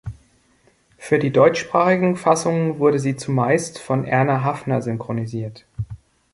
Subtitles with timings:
[0.97, 5.67] Für die deutschsprachigen Fassungen wurde sie zumeist von Erna Haffner synchronisiert.